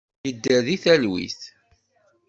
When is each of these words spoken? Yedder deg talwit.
Yedder 0.25 0.61
deg 0.67 0.81
talwit. 0.83 1.41